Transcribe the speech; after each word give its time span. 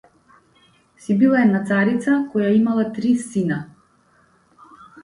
Си 1.03 1.17
била 1.19 1.43
една 1.43 1.61
царица 1.73 2.17
која 2.33 2.57
имала 2.63 2.87
три 2.99 3.13
сина. 3.29 3.63